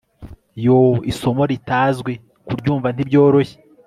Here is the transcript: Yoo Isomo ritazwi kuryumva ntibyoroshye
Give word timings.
Yoo 0.63 0.91
Isomo 1.11 1.43
ritazwi 1.51 2.13
kuryumva 2.45 2.87
ntibyoroshye 2.91 3.57